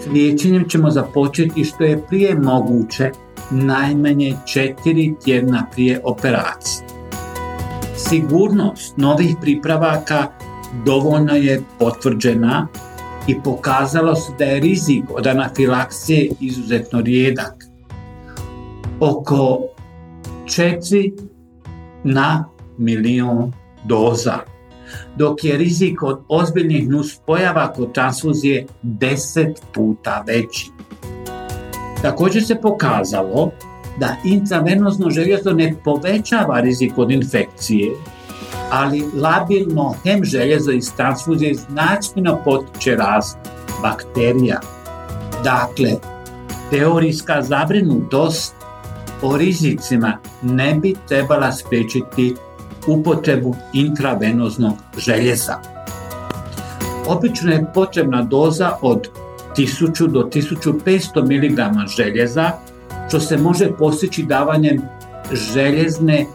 S 0.03 0.07
liječenjem 0.07 0.69
ćemo 0.69 0.91
započeti 0.91 1.65
što 1.65 1.85
je 1.85 2.03
prije 2.09 2.39
moguće 2.39 3.11
najmanje 3.51 4.37
četiri 4.47 5.15
tjedna 5.25 5.67
prije 5.73 6.01
operacije. 6.05 6.87
Sigurnost 7.97 8.97
novih 8.97 9.37
pripravaka 9.41 10.27
dovoljno 10.85 11.35
je 11.35 11.63
potvrđena 11.79 12.69
i 13.27 13.41
pokazalo 13.45 14.15
se 14.15 14.33
da 14.39 14.45
je 14.45 14.61
rizik 14.61 15.05
od 15.11 15.27
anafilaksije 15.27 16.31
izuzetno 16.41 17.01
rijedak. 17.01 17.55
Oko 19.01 19.61
4 20.45 21.13
na 22.05 22.52
milijun 22.79 23.53
doza, 23.85 24.39
dok 25.17 25.45
je 25.45 25.57
rizik 25.57 26.03
od 26.03 26.21
ozbiljnih 26.29 26.89
nuspojava 26.89 27.73
kod 27.73 27.93
transfuzije 27.95 28.67
10 28.83 29.55
puta 29.75 30.25
veći. 30.27 30.71
Također 32.03 32.45
se 32.45 32.61
pokazalo 32.61 33.51
da 33.99 34.17
intravenozno 34.25 35.11
željezo 35.11 35.53
ne 35.53 35.75
povećava 35.85 36.61
rizik 36.61 36.93
od 36.97 37.11
infekcije, 37.11 37.91
ali 38.71 39.05
labilno 39.15 39.95
hem 40.05 40.25
željezo 40.25 40.71
iz 40.71 40.93
transfuzije 40.97 41.55
značajno 41.55 42.41
potiče 42.45 42.97
rast 42.97 43.39
bakterija. 43.83 44.61
Dakle, 45.45 45.91
teorijska 46.71 47.43
zabrinutost 47.43 48.55
o 49.23 49.37
rizicima 49.37 50.19
ne 50.43 50.75
bi 50.75 50.95
trebala 51.09 51.53
spriječiti 51.53 52.35
upotrebu 52.87 53.57
intravenoznog 53.73 54.73
željeza. 54.99 55.55
Obično 57.07 57.53
je 57.53 57.65
potrebna 57.75 58.23
doza 58.23 58.71
od 58.83 59.09
1000 59.57 60.07
do 60.07 60.31
1500 60.33 61.23
mg 61.23 61.89
željeza, 61.97 62.51
što 63.09 63.21
se 63.21 63.37
može 63.37 63.71
postići 63.79 64.23
davanjem 64.23 64.83
željezne 65.33 66.27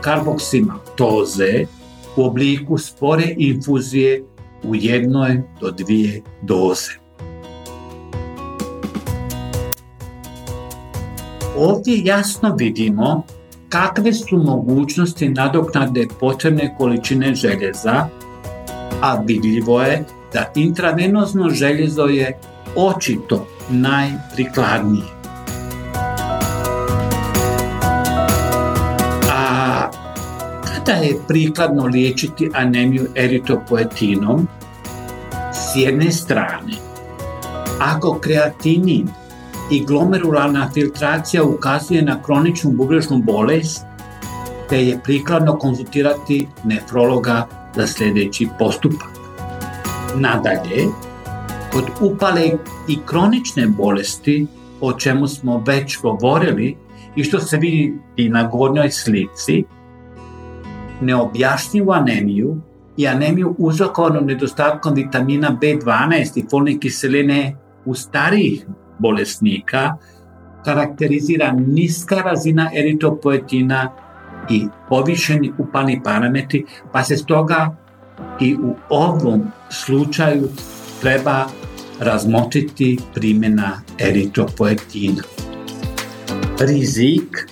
karboksimatoze 0.00 1.66
u 2.16 2.24
obliku 2.24 2.78
spore 2.78 3.34
infuzije 3.36 4.24
u 4.62 4.74
jednoj 4.74 5.42
do 5.60 5.70
dvije 5.70 6.22
doze. 6.42 6.92
Ovdje 11.56 12.00
jasno 12.04 12.54
vidimo 12.58 13.22
kakve 13.76 14.12
su 14.12 14.36
mogućnosti 14.36 15.28
nadoknade 15.28 16.06
potrebne 16.20 16.74
količine 16.78 17.34
željeza, 17.34 18.08
a 19.02 19.20
vidljivo 19.26 19.82
je 19.82 20.04
da 20.32 20.52
intravenozno 20.54 21.50
željezo 21.50 22.02
je 22.02 22.38
očito 22.76 23.46
najprikladnije. 23.70 25.04
A 29.32 29.90
kada 30.64 30.92
je 30.92 31.16
prikladno 31.28 31.84
liječiti 31.84 32.50
anemiju 32.54 33.06
eritropoetinom? 33.14 34.48
S 35.52 35.76
jedne 35.76 36.12
strane, 36.12 36.72
ako 37.80 38.18
kreatinin 38.20 39.08
i 39.70 39.84
glomerularna 39.84 40.70
filtracija 40.74 41.44
ukazuje 41.44 42.02
na 42.02 42.22
kroničnu 42.22 42.70
bubrežnu 42.70 43.18
bolest, 43.18 43.84
te 44.68 44.86
je 44.86 45.00
prikladno 45.04 45.58
konzultirati 45.58 46.46
nefrologa 46.64 47.46
za 47.76 47.86
sljedeći 47.86 48.48
postupak. 48.58 49.08
Nadalje, 50.14 50.84
kod 51.72 51.84
upale 52.00 52.50
i 52.88 52.98
kronične 53.06 53.66
bolesti, 53.66 54.46
o 54.80 54.92
čemu 54.92 55.28
smo 55.28 55.62
već 55.66 56.00
govorili 56.00 56.76
i 57.16 57.24
što 57.24 57.40
se 57.40 57.56
vidi 57.56 57.98
i 58.16 58.28
na 58.28 58.42
gornjoj 58.42 58.90
slici, 58.90 59.64
neobjašnjivu 61.00 61.92
anemiju 61.92 62.56
i 62.96 63.08
anemiju 63.08 63.54
uzrokovanu 63.58 64.20
nedostatkom 64.20 64.94
vitamina 64.94 65.58
B12 65.62 66.38
i 66.38 66.44
folne 66.50 66.78
kiseline 66.80 67.56
u 67.84 67.94
starijih 67.94 68.66
bolesnika 68.98 69.96
karakterizira 70.64 71.52
niska 71.52 72.16
razina 72.16 72.70
eritropoetina 72.74 73.90
i 74.50 74.66
povišeni 74.88 75.52
upalni 75.58 76.00
parametri, 76.04 76.64
pa 76.92 77.04
se 77.04 77.16
stoga 77.16 77.76
i 78.40 78.54
u 78.54 78.74
ovom 78.88 79.42
slučaju 79.70 80.48
treba 81.00 81.46
razmotriti 82.00 82.98
primjena 83.14 83.82
eritropoetina. 83.98 85.22
Rizik 86.60 87.48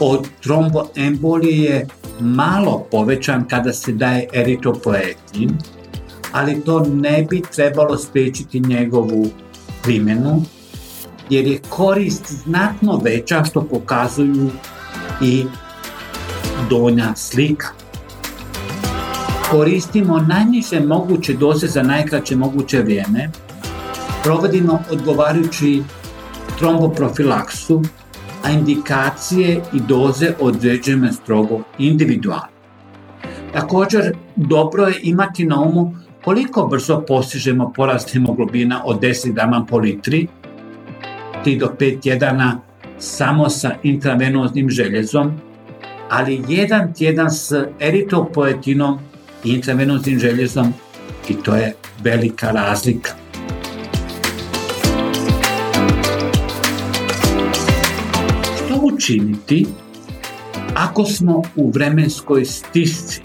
od 0.00 0.28
tromboembolije 0.42 1.64
je 1.64 1.86
malo 2.20 2.86
povećan 2.90 3.48
kada 3.48 3.72
se 3.72 3.92
daje 3.92 4.26
eritropoetin, 4.32 5.58
ali 6.32 6.60
to 6.60 6.86
ne 6.94 7.26
bi 7.30 7.42
trebalo 7.56 7.98
spriječiti 7.98 8.60
njegovu 8.60 9.26
primjenu 9.82 10.42
jer 11.32 11.46
je 11.46 11.60
korist 11.68 12.32
znatno 12.44 13.00
veća 13.04 13.44
što 13.44 13.62
pokazuju 13.62 14.50
i 15.22 15.44
donja 16.70 17.16
slika. 17.16 17.68
koristimo 19.50 20.18
najniže 20.18 20.80
moguće 20.80 21.34
doze 21.34 21.66
za 21.66 21.82
najkraće 21.82 22.36
moguće 22.36 22.82
vrijeme, 22.82 23.30
provodimo 24.22 24.78
odgovarajući 24.90 25.82
tromboprofilaksu, 26.58 27.82
a 28.44 28.50
indikacije 28.50 29.60
i 29.72 29.80
doze 29.88 30.34
određujemo 30.40 31.12
strogo 31.12 31.60
individualno. 31.78 32.52
Također, 33.52 34.16
dobro 34.36 34.86
je 34.86 35.00
imati 35.02 35.44
na 35.44 35.60
umu 35.60 35.94
koliko 36.24 36.66
brzo 36.66 37.04
postižemo 37.08 37.72
porast 37.76 38.12
hemoglobina 38.12 38.82
od 38.84 39.00
10 39.00 39.32
grama 39.32 39.66
po 39.70 39.78
litri, 39.78 40.28
3 41.44 41.58
do 41.58 41.74
5 41.78 42.00
tjedana 42.02 42.60
samo 42.98 43.48
sa 43.48 43.70
intravenoznim 43.82 44.70
željezom, 44.70 45.32
ali 46.10 46.42
jedan 46.48 46.94
tjedan 46.94 47.30
s 47.30 47.52
eritopoetinom 47.80 48.98
i 49.44 49.50
intravenoznim 49.50 50.18
željezom 50.18 50.72
i 51.28 51.34
to 51.34 51.54
je 51.54 51.74
velika 52.02 52.50
razlika. 52.50 53.10
Što 58.56 58.80
učiniti 58.82 59.66
ako 60.74 61.04
smo 61.04 61.42
u 61.56 61.70
vremenskoj 61.70 62.44
stisci? 62.44 63.20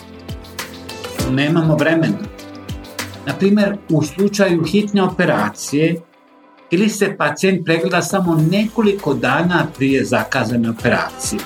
Nemamo 1.32 1.76
vremena. 1.76 2.18
Na 3.26 3.34
primjer, 3.34 3.78
u 3.90 4.04
slučaju 4.04 4.64
hitne 4.64 5.04
operacije 5.04 5.96
ili 6.72 6.90
se 6.90 7.16
pacijent 7.18 7.66
pregleda 7.66 8.02
samo 8.02 8.36
nekoliko 8.52 9.14
dana 9.14 9.68
prije 9.78 10.06
zakazane 10.06 10.70
operacije. 10.70 11.42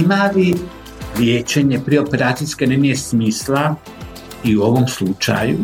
Ima 0.00 0.30
li 0.34 0.54
liječenje 1.18 1.80
operacijske 2.00 2.64
anemije 2.64 2.96
smisla 2.96 3.74
i 4.44 4.56
u 4.56 4.62
ovom 4.62 4.88
slučaju? 4.88 5.58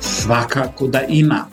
Svakako 0.00 0.86
da 0.86 1.02
ima. 1.02 1.46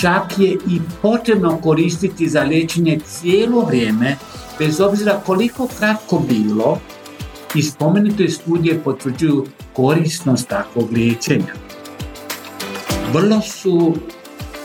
Čak 0.00 0.38
je 0.38 0.50
i 0.52 0.80
potrebno 1.02 1.56
koristiti 1.56 2.28
za 2.28 2.42
liječenje 2.42 2.98
cijelo 3.06 3.60
vrijeme, 3.60 4.16
bez 4.58 4.80
obzira 4.80 5.20
koliko 5.26 5.68
kratko 5.78 6.18
bilo, 6.18 6.78
i 7.54 7.62
spomenute 7.62 8.28
studije 8.28 8.80
potvrđuju 8.84 9.46
korisnost 9.72 10.48
takvog 10.48 10.92
liječenja. 10.92 11.54
Vrlo 13.12 13.40
su 13.40 13.94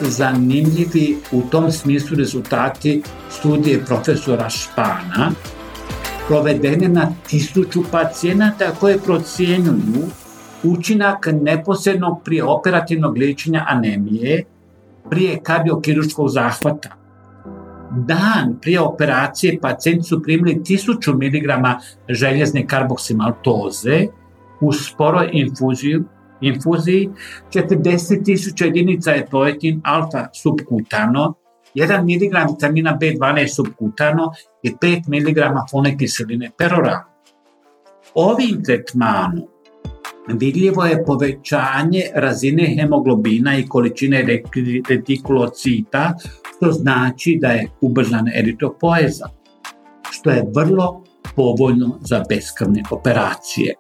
zanimljivi 0.09 1.17
u 1.31 1.41
tom 1.41 1.71
smislu 1.71 2.17
rezultati 2.17 3.03
studije 3.29 3.85
profesora 3.85 4.49
Špana, 4.49 5.31
provedene 6.27 6.87
na 6.87 7.07
tisuću 7.27 7.83
pacijenata 7.91 8.71
koje 8.79 8.97
procjenjuju 8.99 10.03
učinak 10.63 11.27
neposrednog 11.41 12.21
prije 12.23 12.43
operativnog 12.43 13.17
liječenja 13.17 13.65
anemije 13.67 14.43
prije 15.09 15.39
kardiokirurškog 15.43 16.29
zahvata. 16.29 16.89
Dan 17.91 18.57
prije 18.61 18.79
operacije 18.81 19.59
pacijenti 19.61 20.03
su 20.03 20.23
primili 20.23 20.55
1000 20.55 21.13
mg 21.13 21.79
željezne 22.09 22.67
karboksimaltoze 22.67 24.07
u 24.61 24.73
sporoj 24.73 25.29
infuziju 25.31 26.03
infuziji, 26.43 27.10
40.000 27.53 28.65
jedinica 28.65 29.12
je 29.12 29.25
poetin 29.25 29.82
alfa 29.84 30.27
subkutano, 30.34 31.34
1 31.75 32.01
mg 32.03 32.51
vitamina 32.51 32.97
B12 33.01 33.56
subkutano 33.56 34.32
i 34.63 34.71
5 34.71 35.01
mg 35.08 35.39
fone 35.71 35.97
kiseline 35.97 36.51
peroralno. 36.58 37.13
Ovim 38.15 38.63
tretmanom 38.63 39.47
vidljivo 40.27 40.86
je 40.86 41.06
povećanje 41.06 42.01
razine 42.15 42.75
hemoglobina 42.75 43.58
i 43.58 43.67
količine 43.67 44.41
retikulocita, 44.89 46.13
što 46.56 46.71
znači 46.71 47.38
da 47.41 47.47
je 47.47 47.67
ubrzan 47.82 48.29
eritopoeza, 48.36 49.25
što 50.12 50.29
je 50.29 50.45
vrlo 50.56 51.03
povoljno 51.36 51.99
za 52.01 52.23
beskrvne 52.29 52.84
operacije 52.91 53.73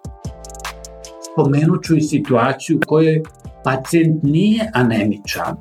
spomenut 1.33 1.83
ću 1.83 1.95
i 1.97 2.01
situaciju 2.01 2.77
u 2.77 2.87
kojoj 2.87 3.21
pacijent 3.63 4.23
nije 4.23 4.69
anemičan, 4.73 5.57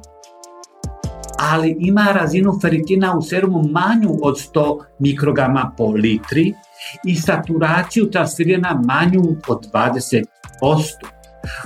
ali 1.38 1.76
ima 1.78 2.08
razinu 2.14 2.58
feritina 2.62 3.16
u 3.18 3.22
serumu 3.22 3.62
manju 3.62 4.10
od 4.22 4.36
100 4.54 4.78
mikrograma 4.98 5.72
po 5.76 5.86
litri 5.86 6.54
i 7.06 7.14
saturaciju 7.14 8.10
transferirana 8.10 8.82
manju 8.86 9.22
od 9.48 9.66
20%. 9.72 10.24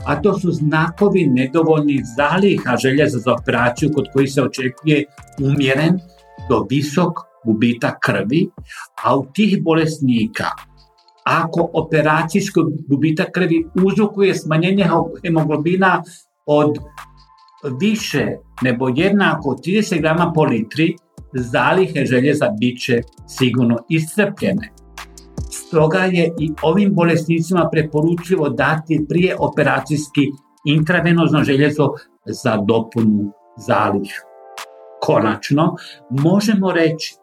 A 0.06 0.22
to 0.22 0.38
su 0.38 0.52
znakovi 0.52 1.26
nedovoljnih 1.26 2.02
zaliha 2.16 2.76
željeza 2.76 3.18
za 3.18 3.32
operaciju 3.32 3.90
kod 3.94 4.04
koji 4.12 4.26
se 4.26 4.42
očekuje 4.42 5.04
umjeren 5.40 5.98
do 6.48 6.66
visok 6.70 7.12
gubitak 7.44 7.96
krvi, 8.00 8.48
a 9.04 9.16
u 9.16 9.26
tih 9.34 9.62
bolesnika 9.62 10.46
ako 11.26 11.70
operacijski 11.72 12.60
gubitak 12.88 13.30
krvi 13.32 13.66
uzrokuje 13.84 14.34
smanjenje 14.34 14.86
hemoglobina 15.22 16.02
od 16.46 16.78
više 17.80 18.26
nebo 18.62 18.88
jednako 18.94 19.56
30 19.66 20.00
grama 20.00 20.32
po 20.34 20.44
litri, 20.44 20.96
zalihe 21.34 22.06
željeza 22.06 22.50
bit 22.60 22.80
će 22.80 23.00
sigurno 23.26 23.76
iscrpljene. 23.88 24.72
Stoga 25.50 25.98
je 25.98 26.30
i 26.40 26.50
ovim 26.62 26.94
bolesnicima 26.94 27.68
preporučljivo 27.72 28.48
dati 28.48 29.06
prije 29.08 29.36
operacijski 29.38 30.20
intravenozno 30.64 31.44
željezo 31.44 31.88
za 32.26 32.56
dopunu 32.56 33.32
zalih. 33.56 34.22
Konačno, 35.00 35.74
možemo 36.10 36.72
reći 36.72 37.14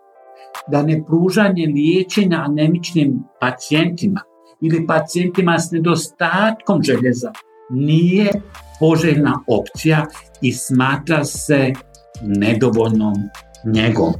da 0.67 0.81
ne 0.81 1.03
pružanje 1.07 1.65
liječenja 1.65 2.43
anemičnim 2.47 3.23
pacijentima 3.41 4.21
ili 4.61 4.87
pacijentima 4.87 5.59
s 5.59 5.71
nedostatkom 5.71 6.83
željeza 6.83 7.31
nije 7.69 8.31
poželjna 8.79 9.39
opcija 9.47 10.05
i 10.41 10.51
smatra 10.51 11.23
se 11.23 11.73
nedovoljnom 12.21 13.13
njegom. 13.65 14.13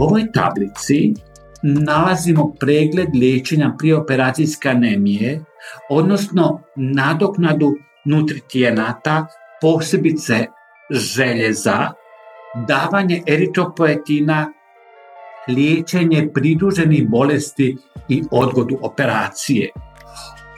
U 0.00 0.02
ovoj 0.02 0.32
tablici 0.32 1.14
nalazimo 1.62 2.54
pregled 2.60 3.08
liječenja 3.14 3.76
operacijske 4.02 4.68
anemije, 4.68 5.44
odnosno 5.90 6.60
nadoknadu 6.76 7.74
nutritijenata, 8.04 9.26
posebice 9.60 10.46
željeza, 10.90 11.92
davanje 12.54 13.22
eritropoetina, 13.26 14.52
liječenje 15.48 16.28
pridruženih 16.34 17.08
bolesti 17.08 17.76
i 18.08 18.22
odgodu 18.30 18.78
operacije. 18.82 19.70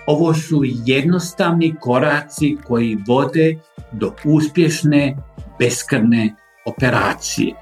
Ovo 0.06 0.34
su 0.34 0.62
jednostavni 0.64 1.74
koraci 1.80 2.56
koji 2.66 2.98
vode 3.08 3.58
do 3.92 4.12
uspješne 4.24 5.16
beskrne 5.58 6.34
operacije. 6.64 7.54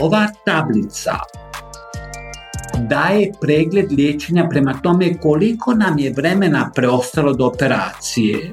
Ova 0.00 0.26
tablica 0.46 1.18
daje 2.88 3.32
pregled 3.40 3.92
liječenja 3.92 4.48
prema 4.50 4.74
tome 4.82 5.20
koliko 5.20 5.74
nam 5.74 5.98
je 5.98 6.12
vremena 6.16 6.70
preostalo 6.74 7.32
do 7.32 7.46
operacije. 7.46 8.52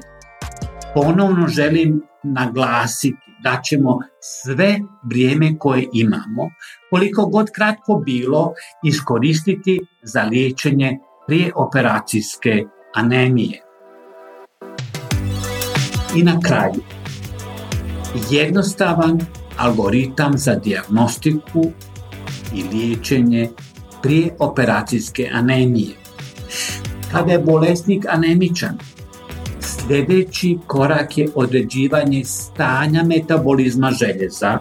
Ponovno 0.94 1.48
želim 1.48 2.02
naglasiti 2.22 3.16
da 3.42 3.60
ćemo 3.64 3.98
sve 4.20 4.78
vrijeme 5.10 5.58
koje 5.58 5.86
imamo, 5.92 6.50
koliko 6.90 7.26
god 7.26 7.50
kratko 7.54 8.02
bilo, 8.06 8.52
iskoristiti 8.84 9.80
za 10.02 10.22
liječenje 10.22 10.98
prije 11.26 11.52
operacijske 11.54 12.64
anemije. 12.94 13.62
I 16.16 16.22
na 16.22 16.40
kraju, 16.40 16.82
jednostavan 18.30 19.20
algoritam 19.56 20.38
za 20.38 20.54
dijagnostiku 20.54 21.64
i 22.54 22.62
liječenje 22.62 23.50
prije 24.02 24.36
operacijske 24.38 25.30
anemije. 25.32 25.94
Kada 27.12 27.32
je 27.32 27.38
bolesnik 27.38 28.04
anemičan, 28.08 28.78
Sljedeći 29.90 30.58
korak 30.66 31.18
je 31.18 31.28
određivanje 31.34 32.24
stanja 32.24 33.02
metabolizma 33.02 33.90
željeza, 33.90 34.58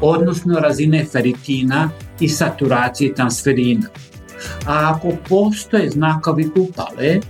odnosno 0.00 0.60
razine 0.60 1.04
feritina 1.04 1.90
i 2.20 2.28
saturacije 2.28 3.14
transferina. 3.14 3.86
A 4.66 4.94
ako 4.94 5.12
postoje 5.28 5.90
znakovi 5.90 6.48
upale, 6.56 7.20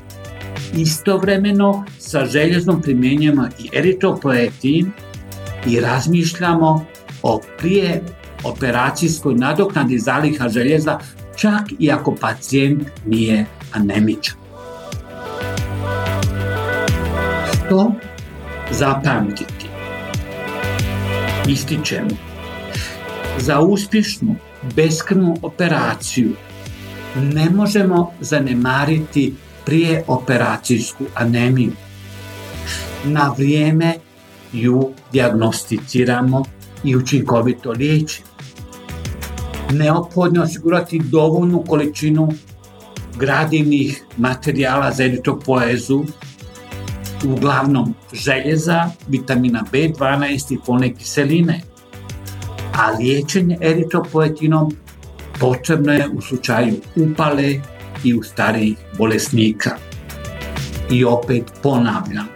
istovremeno 0.77 1.85
sa 1.99 2.25
željezom 2.25 2.83
primjenjujemo 2.83 3.49
i 3.59 3.69
eritropoetin 3.79 4.93
i 5.67 5.81
razmišljamo 5.81 6.85
o 7.23 7.41
prije 7.59 8.03
operacijskoj 8.45 9.35
nadoknadi 9.35 9.99
zaliha 9.99 10.49
željeza 10.49 10.99
čak 11.37 11.63
i 11.79 11.91
ako 11.91 12.15
pacijent 12.15 12.83
nije 13.07 13.47
anemičan. 13.73 14.42
Što 17.73 17.93
zapamtiti? 18.71 19.67
Ističemo. 21.49 22.11
Za 23.39 23.61
uspješnu 23.61 24.35
beskrvnu 24.75 25.37
operaciju 25.43 26.33
ne 27.17 27.51
možemo 27.51 28.13
zanemariti 28.21 29.35
prije 29.65 30.05
operacijsku 30.07 31.05
anemiju. 31.15 31.73
Na 33.05 33.35
vrijeme 33.39 33.95
ju 34.53 34.91
diagnosticiramo 35.13 36.45
i 36.85 36.97
učinkovito 36.97 37.71
liječimo. 37.71 38.29
Neophodno 39.71 40.43
osigurati 40.43 41.03
dovoljnu 41.05 41.65
količinu 41.69 42.33
gradivnih 43.17 44.05
materijala 44.17 44.93
za 44.93 45.05
eritropoezu, 45.05 46.05
uglavnom 47.25 47.95
željeza, 48.13 48.91
vitamina 49.09 49.65
B12 49.73 50.55
i 50.55 50.59
folne 50.67 50.95
kiseline. 50.95 51.61
A 52.75 52.91
liječenje 52.91 53.59
eritropoetinom 53.61 54.73
potrebno 55.41 55.93
je 55.93 56.09
u 56.09 56.21
slučaju 56.21 56.75
upale 56.97 57.55
i 58.05 58.15
u 58.15 58.23
starijih 58.23 58.77
bolesnika. 58.99 59.71
I 60.91 61.05
opet 61.05 61.45
ponavljam, 61.63 62.29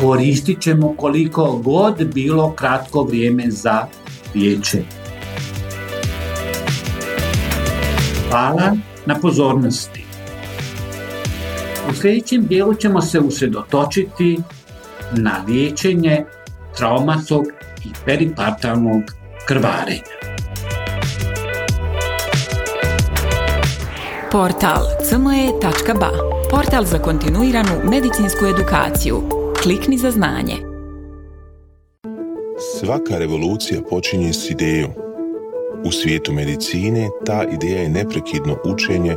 koristit 0.00 0.60
ćemo 0.60 0.94
koliko 0.96 1.56
god 1.64 2.14
bilo 2.14 2.52
kratko 2.52 3.02
vrijeme 3.02 3.44
za 3.48 3.86
liječenje. 4.34 4.84
Hvala 8.30 8.76
na 9.06 9.14
pozornosti. 9.14 10.09
Sljedećem 12.00 12.46
dijelu 12.46 12.74
ćemo 12.74 13.00
se 13.00 13.20
usredotočiti 13.20 14.38
na 15.12 15.44
liječenje 15.48 16.24
traumatskog 16.76 17.44
i 17.84 17.88
peripartalnog 18.04 19.02
krvarenja. 19.46 20.20
Portal 24.32 24.82
cme.ba 25.08 26.10
Portal 26.50 26.84
za 26.84 26.98
kontinuiranu 26.98 27.90
medicinsku 27.90 28.46
edukaciju. 28.46 29.22
Klikni 29.62 29.98
za 29.98 30.10
znanje. 30.10 30.56
Svaka 32.78 33.18
revolucija 33.18 33.80
počinje 33.90 34.32
s 34.32 34.50
idejom. 34.50 34.90
U 35.84 35.92
svijetu 35.92 36.32
medicine 36.32 37.08
ta 37.26 37.44
ideja 37.52 37.82
je 37.82 37.88
neprekidno 37.88 38.56
učenje, 38.64 39.16